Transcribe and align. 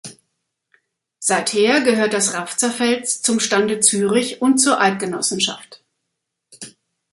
Seither 1.19 1.81
gehört 1.81 2.13
das 2.13 2.33
Rafzerfeld 2.33 3.07
zum 3.07 3.39
Stande 3.39 3.81
Zürich 3.81 4.41
und 4.41 4.57
zur 4.57 4.81
Eidgenossenschaft. 4.81 5.83